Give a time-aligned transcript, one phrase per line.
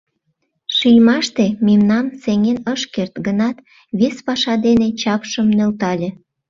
[0.75, 3.57] Шиймаште мемнам сеҥен ыш керт гынат,
[3.99, 6.09] вес паша дене чапшым нӧлтале.